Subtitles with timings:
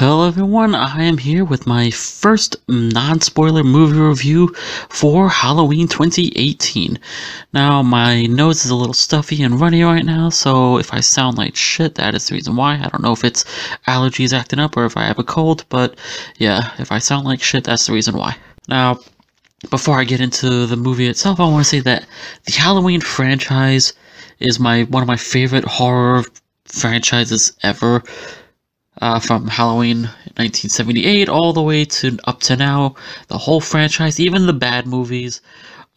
[0.00, 4.48] Hello everyone, I am here with my first non-spoiler movie review
[4.88, 6.98] for Halloween 2018.
[7.52, 11.36] Now, my nose is a little stuffy and runny right now, so if I sound
[11.36, 12.76] like shit, that is the reason why.
[12.76, 13.44] I don't know if it's
[13.86, 15.98] allergies acting up or if I have a cold, but
[16.38, 18.38] yeah, if I sound like shit, that's the reason why.
[18.68, 19.00] Now,
[19.68, 22.06] before I get into the movie itself, I want to say that
[22.46, 23.92] the Halloween franchise
[24.38, 26.24] is my one of my favorite horror
[26.64, 28.02] franchises ever
[29.00, 30.02] uh, from Halloween
[30.36, 32.94] 1978 all the way to up to now.
[33.28, 35.40] The whole franchise, even the bad movies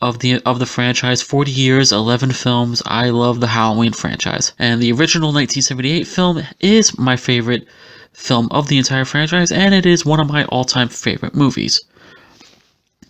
[0.02, 2.82] of the of the franchise, 40 years, 11 films.
[2.86, 7.68] I love the Halloween franchise, and the original 1978 film is my favorite
[8.14, 11.82] film of the entire franchise, and it is one of my all-time favorite movies.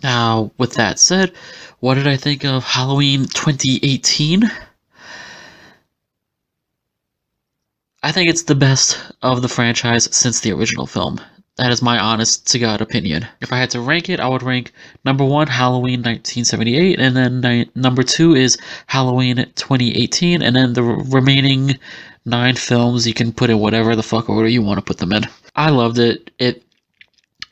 [0.02, 1.32] Now, with that said,
[1.80, 4.50] what did I think of Halloween 2018?
[8.04, 11.22] I think it's the best of the franchise since the original film.
[11.56, 13.26] That is my honest to God opinion.
[13.40, 14.72] If I had to rank it, I would rank
[15.06, 20.82] number one Halloween 1978, and then ni- number two is Halloween 2018, and then the
[20.82, 21.78] remaining
[22.26, 25.14] nine films you can put in whatever the fuck order you want to put them
[25.14, 25.26] in.
[25.56, 26.30] I loved it.
[26.38, 26.62] It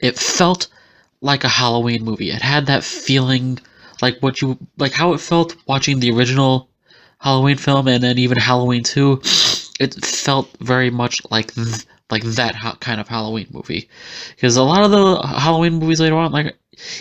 [0.01, 0.69] it felt
[1.23, 2.31] like a Halloween movie.
[2.31, 3.59] It had that feeling
[4.03, 6.69] like what you like how it felt watching the original
[7.21, 9.23] Halloween film, and then even Halloween 2
[9.83, 13.89] it felt very much like th- like that ha- kind of Halloween movie.
[14.35, 16.57] Because a lot of the Halloween movies later on, like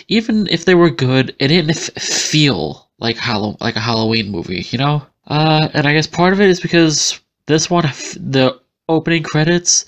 [0.08, 4.66] even if they were good, it didn't f- feel like Hallow- like a Halloween movie,
[4.70, 5.06] you know.
[5.26, 9.86] Uh, and I guess part of it is because this one, the opening credits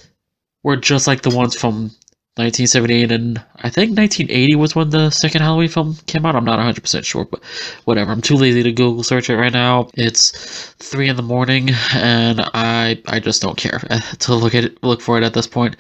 [0.62, 1.90] were just like the ones from
[2.36, 6.34] 1978 and I think 1980 was when the second Halloween film came out.
[6.34, 7.40] I'm not 100% sure, but
[7.84, 8.10] whatever.
[8.10, 9.88] I'm too lazy to Google search it right now.
[9.94, 13.78] It's 3 in the morning and I I just don't care
[14.18, 15.76] to look at it, look for it at this point.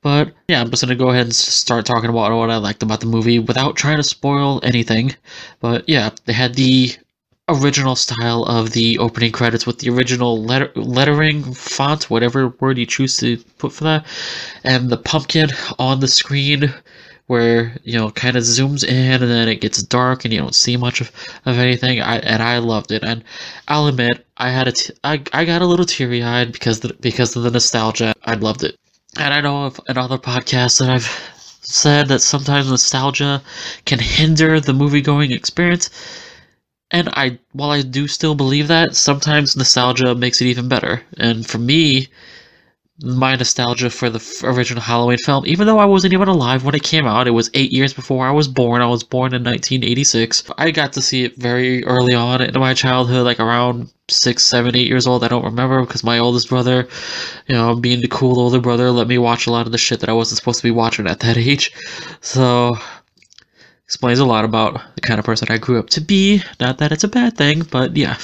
[0.00, 3.00] But yeah, I'm just to go ahead and start talking about what I liked about
[3.00, 5.16] the movie without trying to spoil anything.
[5.58, 6.92] But yeah, they had the
[7.48, 12.86] original style of the opening credits with the original letter lettering font, whatever word you
[12.86, 14.06] choose to put for that,
[14.64, 16.72] and the pumpkin on the screen
[17.26, 20.54] where you know kind of zooms in and then it gets dark and you don't
[20.54, 21.12] see much of,
[21.46, 22.00] of anything.
[22.00, 23.02] I, and I loved it.
[23.02, 23.22] And
[23.68, 26.94] I'll admit I had a t- I, I got a little teary eyed because the,
[27.00, 28.14] because of the nostalgia.
[28.24, 28.76] I loved it.
[29.18, 33.42] And I know of another podcast that I've said that sometimes nostalgia
[33.84, 35.90] can hinder the movie going experience
[36.90, 41.02] and I, while I do still believe that, sometimes nostalgia makes it even better.
[41.18, 42.08] And for me,
[43.00, 46.82] my nostalgia for the original Halloween film, even though I wasn't even alive when it
[46.82, 48.82] came out, it was eight years before I was born.
[48.82, 50.50] I was born in 1986.
[50.58, 54.74] I got to see it very early on in my childhood, like around six, seven,
[54.74, 55.22] eight years old.
[55.22, 56.88] I don't remember because my oldest brother,
[57.46, 60.00] you know, being the cool older brother, let me watch a lot of the shit
[60.00, 61.72] that I wasn't supposed to be watching at that age.
[62.20, 62.78] So
[63.88, 66.42] explains a lot about the kind of person I grew up to be.
[66.60, 68.18] Not that it's a bad thing, but yeah.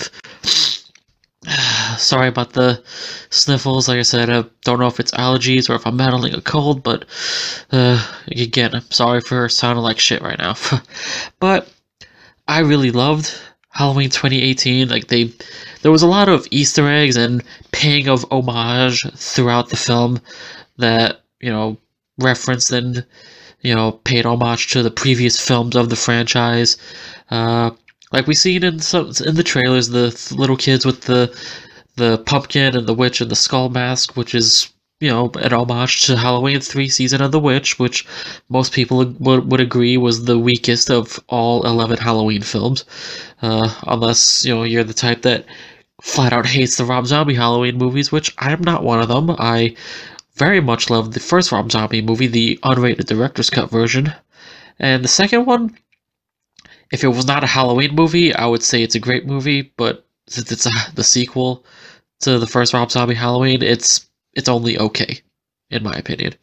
[1.96, 2.82] Sorry about the
[3.30, 3.88] sniffles.
[3.88, 6.82] Like I said, I don't know if it's allergies or if I'm battling a cold,
[6.82, 7.06] but
[7.72, 10.54] uh, again, I'm sorry for sounding like shit right now.
[11.40, 11.72] but
[12.46, 13.34] I really loved
[13.70, 14.90] Halloween 2018.
[14.90, 15.32] Like they,
[15.80, 17.42] there was a lot of Easter eggs and
[17.72, 20.20] paying of homage throughout the film
[20.76, 21.78] that you know
[22.18, 23.06] referenced and
[23.64, 26.76] you know, paid homage to the previous films of the franchise.
[27.30, 27.70] Uh,
[28.12, 31.34] like we seen in some in the trailers, the th- little kids with the
[31.96, 34.68] the pumpkin and the witch and the skull mask, which is
[35.00, 38.06] you know an homage to Halloween three season of the witch, which
[38.48, 42.84] most people would would agree was the weakest of all eleven Halloween films,
[43.42, 45.46] uh, unless you know you're the type that
[46.02, 49.30] flat out hates the Rob Zombie Halloween movies, which I'm not one of them.
[49.38, 49.74] I
[50.36, 54.12] very much loved the first Rob Zombie movie, the unrated director's cut version.
[54.78, 55.76] And the second one,
[56.90, 60.06] if it was not a Halloween movie, I would say it's a great movie, but
[60.26, 61.64] since it's a, the sequel
[62.20, 65.20] to the first Rob Zombie Halloween, it's it's only okay,
[65.70, 66.34] in my opinion.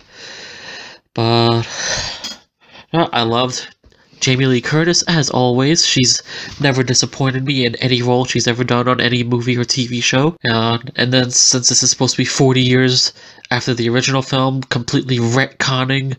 [1.14, 1.64] But
[2.94, 3.76] I loved
[4.22, 5.86] Jamie Lee Curtis as always.
[5.86, 6.22] She's
[6.60, 10.38] never disappointed me in any role she's ever done on any movie or TV show.
[10.44, 13.14] And then since this is supposed to be 40 years
[13.50, 16.16] after the original film, completely retconning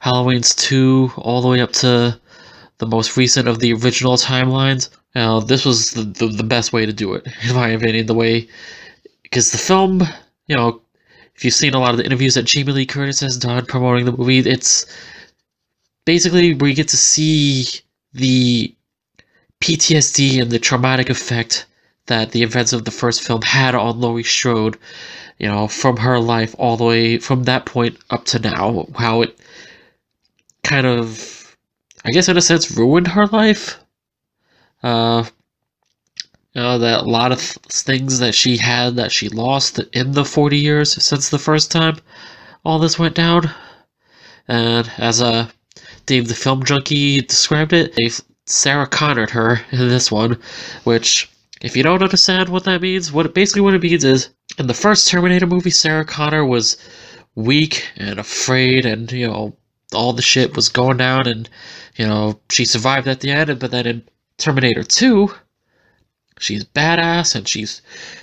[0.00, 2.20] Halloween's 2 all the way up to
[2.78, 4.90] the most recent of the original timelines.
[5.14, 8.06] Uh, this was the, the, the best way to do it, in my opinion.
[8.06, 8.46] The way,
[9.22, 10.02] because the film,
[10.46, 10.80] you know,
[11.34, 14.04] if you've seen a lot of the interviews that Jamie Lee Curtis has done promoting
[14.04, 14.86] the movie, it's
[16.12, 17.66] basically we get to see
[18.14, 18.74] the
[19.60, 21.66] PTSD and the traumatic effect
[22.06, 24.78] that the events of the first film had on Laurie Strode
[25.38, 29.22] you know, from her life all the way from that point up to now, how
[29.22, 29.38] it
[30.64, 31.56] kind of,
[32.04, 33.78] I guess, in a sense, ruined her life.
[34.82, 35.24] Uh,
[36.54, 40.24] you know, that a lot of things that she had that she lost in the
[40.24, 41.98] 40 years since the first time
[42.64, 43.50] all this went down.
[44.48, 45.48] And as uh,
[46.08, 48.10] Dave the Film Junkie described it, they
[48.46, 50.38] Sarah Connored her in this one,
[50.84, 54.68] which, if you don't understand what that means, what basically what it means is in
[54.68, 56.78] the first Terminator movie, Sarah Connor was
[57.34, 59.54] weak and afraid, and you know
[59.92, 61.46] all the shit was going down, and
[61.96, 63.58] you know she survived at the end.
[63.58, 64.02] But then in
[64.38, 65.34] Terminator Two,
[66.38, 67.82] she's badass and she's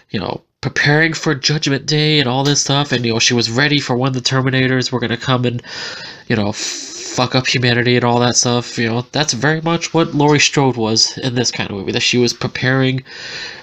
[0.10, 3.52] you know preparing for Judgment Day and all this stuff, and you know she was
[3.52, 5.62] ready for when the Terminators were gonna come and
[6.28, 8.76] you know fuck up humanity and all that stuff.
[8.80, 11.92] You know that's very much what Laurie Strode was in this kind of movie.
[11.92, 13.04] That she was preparing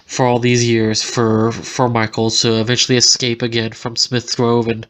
[0.06, 4.87] for all these years for for Michael to eventually escape again from Smith Grove, and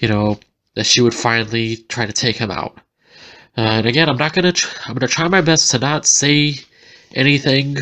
[0.00, 0.40] you know
[0.74, 2.78] that she would finally try to take him out.
[3.56, 4.50] Uh, and again, I'm not gonna.
[4.50, 6.56] Tr- I'm gonna try my best to not say
[7.14, 7.76] anything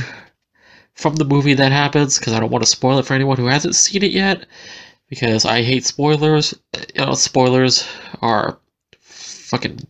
[1.03, 3.47] from the movie that happens because I don't want to spoil it for anyone who
[3.47, 4.47] hasn't seen it yet.
[5.09, 6.55] Because I hate spoilers.
[6.95, 7.87] You know, spoilers
[8.23, 8.59] are
[9.01, 9.81] fucking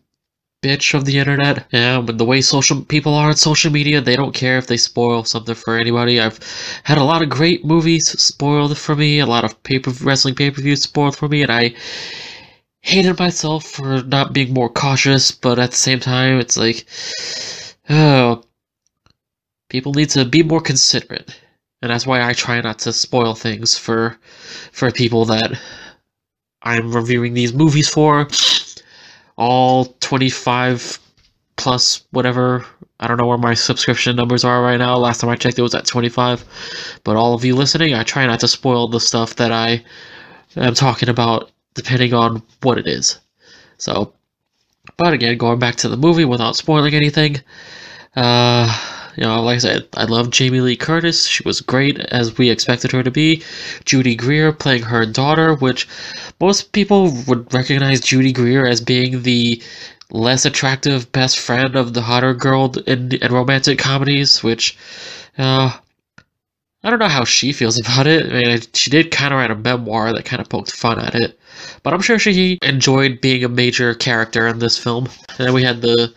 [0.63, 1.65] bitch of the internet.
[1.71, 4.77] Yeah, but the way social people are on social media, they don't care if they
[4.77, 6.19] spoil something for anybody.
[6.19, 6.39] I've
[6.83, 10.49] had a lot of great movies spoiled for me, a lot of paper wrestling pay
[10.49, 11.75] per views spoiled for me, and I
[12.81, 15.31] hated myself for not being more cautious.
[15.31, 16.85] But at the same time, it's like,
[17.89, 18.43] oh,
[19.73, 21.37] people need to be more considerate,
[21.81, 24.17] and that's why I try not to spoil things for
[24.71, 25.59] for people that
[26.61, 28.27] I'm reviewing these movies for
[29.35, 30.99] all 25
[31.57, 32.65] plus whatever.
[32.99, 34.95] I don't know where my subscription numbers are right now.
[34.95, 37.01] Last time I checked, it was at 25.
[37.03, 39.83] But all of you listening, I try not to spoil the stuff that I
[40.55, 43.19] am talking about, depending on what it is.
[43.77, 44.13] So,
[44.97, 47.41] but again, going back to the movie without spoiling anything,
[48.15, 51.25] uh, you know, like I said, I love Jamie Lee Curtis.
[51.25, 53.43] She was great as we expected her to be.
[53.85, 55.87] Judy Greer playing her daughter, which
[56.39, 59.61] most people would recognize Judy Greer as being the
[60.09, 64.77] less attractive best friend of the hotter girl in, in romantic comedies, which,
[65.37, 65.77] uh,
[66.83, 68.25] I don't know how she feels about it.
[68.25, 71.15] I mean, she did kind of write a memoir that kind of poked fun at
[71.15, 71.39] it,
[71.81, 75.07] but I'm sure she enjoyed being a major character in this film.
[75.37, 76.13] And then we had the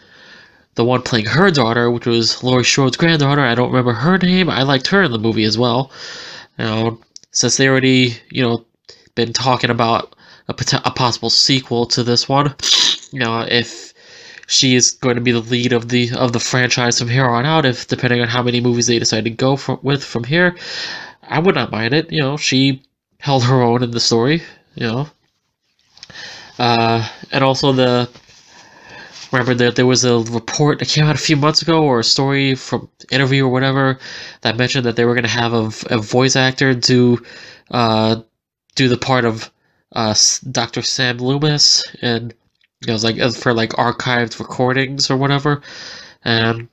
[0.77, 3.41] the one playing her daughter, which was Laurie Strode's granddaughter.
[3.43, 4.49] I don't remember her name.
[4.49, 5.91] I liked her in the movie as well.
[6.59, 7.01] Know,
[7.33, 8.65] since they already, you know,
[9.15, 10.15] been talking about
[10.49, 12.55] a, a possible sequel to this one,
[13.11, 13.93] you know, if
[14.47, 17.45] she is going to be the lead of the of the franchise from here on
[17.45, 20.57] out, if depending on how many movies they decide to go for, with from here,
[21.23, 22.13] I would not mind it.
[22.13, 22.83] You know, she
[23.19, 24.43] held her own in the story.
[24.75, 25.09] You know,
[26.59, 28.09] uh, and also the
[29.39, 32.05] remember that there was a report that came out a few months ago or a
[32.05, 33.99] story from interview or whatever
[34.41, 37.23] that mentioned that they were going to have a, a, voice actor do
[37.71, 38.17] uh,
[38.75, 39.51] do the part of
[39.93, 40.15] uh,
[40.51, 40.83] Dr.
[40.83, 42.35] Sam Loomis and
[42.87, 45.63] it was like for like archived recordings or whatever
[46.25, 46.69] and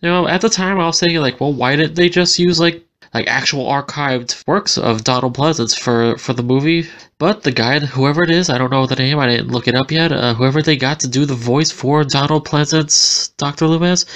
[0.00, 2.58] you know at the time I was thinking like well why didn't they just use
[2.58, 6.88] like like actual archived works of Donald Pleasence for for the movie.
[7.18, 9.18] But the guy, whoever it is, I don't know the name.
[9.18, 10.10] I didn't look it up yet.
[10.10, 14.06] Uh, whoever they got to do the voice for Donald Pleasence, Doctor Loomis,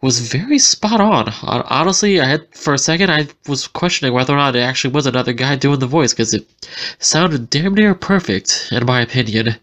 [0.00, 1.28] was very spot on.
[1.42, 5.06] Honestly, I had for a second I was questioning whether or not it actually was
[5.06, 6.46] another guy doing the voice because it
[6.98, 9.56] sounded damn near perfect in my opinion.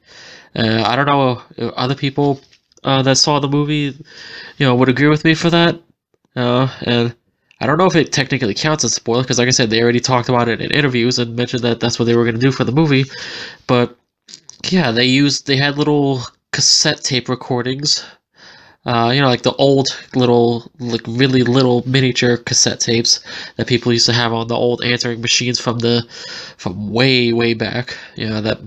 [0.56, 2.42] Uh, I don't know other people
[2.84, 3.98] uh, that saw the movie,
[4.58, 5.80] you know, would agree with me for that.
[6.36, 7.16] Uh, and
[7.64, 10.02] I don't know if it technically counts as spoiler because, like I said, they already
[10.02, 12.52] talked about it in interviews and mentioned that that's what they were going to do
[12.52, 13.06] for the movie.
[13.68, 13.98] But
[14.70, 18.04] yeah, they used they had little cassette tape recordings.
[18.86, 23.22] Uh, you know, like the old little, like really little miniature cassette tapes
[23.56, 26.06] that people used to have on the old answering machines from the,
[26.58, 27.98] from way, way back.
[28.18, 28.60] You know, that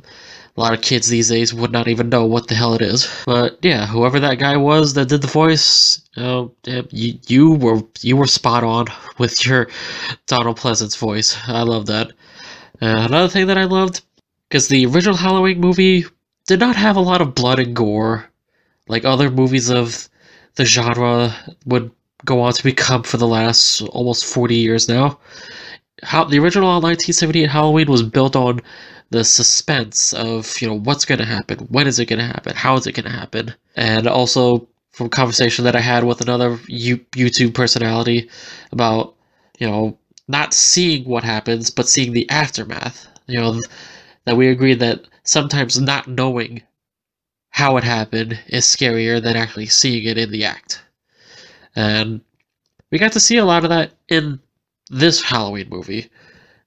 [0.56, 3.08] a lot of kids these days would not even know what the hell it is.
[3.26, 8.16] But yeah, whoever that guy was that did the voice, you, you, you were you
[8.16, 8.86] were spot on
[9.18, 9.68] with your
[10.26, 11.36] Donald Pleasence voice.
[11.46, 12.12] I love that.
[12.80, 14.02] Uh, another thing that I loved,
[14.48, 16.04] because the original Halloween movie
[16.46, 18.30] did not have a lot of blood and gore,
[18.88, 20.08] like other movies of
[20.54, 21.34] the genre
[21.66, 21.90] would
[22.24, 25.18] go on to become for the last almost 40 years now.
[26.02, 28.60] How the original 1978 Halloween was built on
[29.10, 32.54] the suspense of you know what's going to happen, when is it going to happen,
[32.54, 36.56] how is it going to happen, and also from conversation that I had with another
[36.68, 38.30] YouTube personality
[38.72, 39.14] about
[39.58, 39.98] you know
[40.28, 43.06] not seeing what happens but seeing the aftermath.
[43.26, 43.60] you know,
[44.24, 46.62] that we agreed that sometimes not knowing
[47.50, 50.82] how it happened is scarier than actually seeing it in the act.
[51.74, 52.20] And
[52.90, 54.40] we got to see a lot of that in
[54.90, 56.10] this Halloween movie.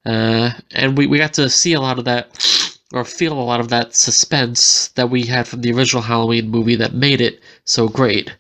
[0.06, 2.30] Uh, and we, we got to see a lot of that,
[2.94, 6.76] or feel a lot of that suspense that we had from the original Halloween movie
[6.76, 8.36] that made it so great.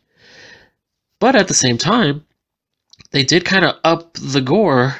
[1.19, 2.25] But at the same time,
[3.11, 4.95] they did kind of up the gore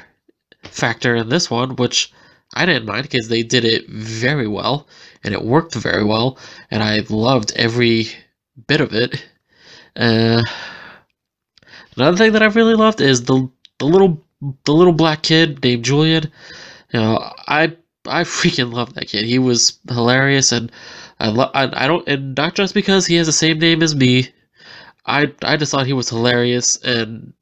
[0.64, 2.12] factor in this one, which
[2.54, 4.88] I didn't mind because they did it very well
[5.24, 6.38] and it worked very well,
[6.72, 8.08] and I loved every
[8.68, 9.26] bit of it.
[9.96, 10.44] Uh,
[11.96, 15.86] another thing that I really loved is the the little the little black kid named
[15.86, 16.32] Julian.
[16.94, 17.76] You know, I
[18.08, 19.26] I freaking love that kid.
[19.26, 20.72] He was hilarious, and
[21.20, 21.52] I love.
[21.54, 24.30] I, I don't, and not just because he has the same name as me.
[25.06, 27.34] I I just thought he was hilarious, and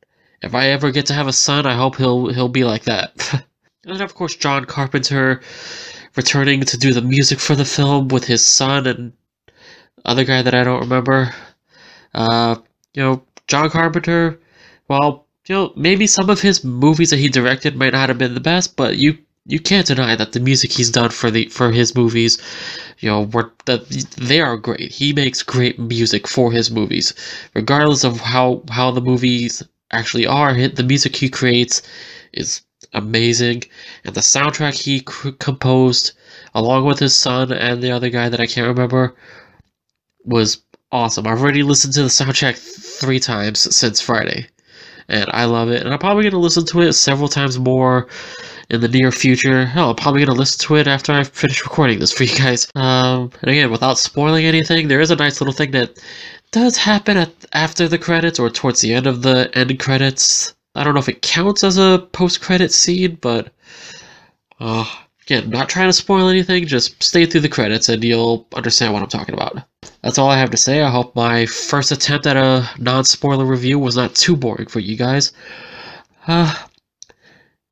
[0.41, 3.45] if I ever get to have a son, I hope he'll he'll be like that.
[3.85, 5.41] and of course, John Carpenter
[6.15, 9.13] returning to do the music for the film with his son and
[10.05, 11.33] other guy that I don't remember.
[12.13, 12.57] Uh,
[12.93, 14.39] you know, John Carpenter.
[14.87, 18.33] Well, you know, maybe some of his movies that he directed might not have been
[18.33, 21.71] the best, but you you can't deny that the music he's done for the for
[21.71, 22.37] his movies,
[22.99, 23.87] you know, were that
[24.17, 24.91] they are great.
[24.91, 27.13] He makes great music for his movies,
[27.53, 30.53] regardless of how how the movies actually are.
[30.67, 31.81] The music he creates
[32.33, 32.61] is
[32.93, 33.63] amazing,
[34.03, 36.11] and the soundtrack he composed,
[36.53, 39.15] along with his son and the other guy that I can't remember,
[40.25, 40.61] was
[40.91, 41.25] awesome.
[41.25, 44.47] I've already listened to the soundtrack three times since Friday
[45.09, 45.83] and I love it.
[45.83, 48.07] And I'm probably going to listen to it several times more
[48.69, 49.65] in the near future.
[49.65, 52.37] Hell, I'm probably going to listen to it after I finish recording this for you
[52.37, 52.69] guys.
[52.75, 55.97] Um, and again, without spoiling anything, there is a nice little thing that
[56.51, 60.53] does happen at, after the credits or towards the end of the end credits.
[60.75, 63.51] I don't know if it counts as a post-credit scene, but
[64.59, 64.85] uh,
[65.23, 66.67] again, not trying to spoil anything.
[66.67, 69.63] Just stay through the credits and you'll understand what I'm talking about.
[70.01, 70.81] That's all I have to say.
[70.81, 74.95] I hope my first attempt at a non-spoiler review was not too boring for you
[74.95, 75.33] guys.
[76.27, 76.53] Uh,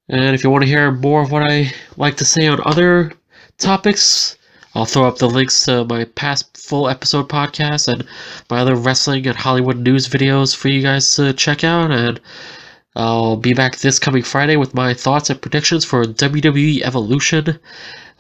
[0.10, 3.12] and if you want to hear more of what I like to say on other
[3.58, 4.38] topics,
[4.76, 8.06] I'll throw up the links to my past full episode podcast and
[8.50, 11.92] my other wrestling and Hollywood news videos for you guys to check out.
[11.92, 12.20] And
[12.96, 17.60] I'll be back this coming Friday with my thoughts and predictions for WWE Evolution.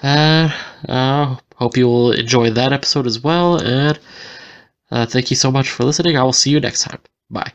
[0.01, 0.49] Uh,
[0.87, 3.57] uh, hope you will enjoy that episode as well.
[3.57, 3.99] And
[4.91, 6.17] uh, thank you so much for listening.
[6.17, 6.99] I will see you next time.
[7.29, 7.51] Bye.